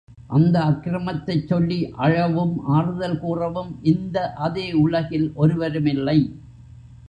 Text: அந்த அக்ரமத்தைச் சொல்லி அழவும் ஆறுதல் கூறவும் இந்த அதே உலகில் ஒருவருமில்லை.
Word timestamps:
அந்த 0.27 0.59
அக்ரமத்தைச் 0.61 1.47
சொல்லி 1.47 1.77
அழவும் 1.97 2.55
ஆறுதல் 2.69 3.19
கூறவும் 3.19 3.71
இந்த 3.83 4.33
அதே 4.39 4.73
உலகில் 4.73 5.31
ஒருவருமில்லை. 5.35 6.19